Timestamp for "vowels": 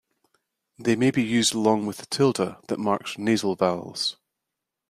3.55-4.17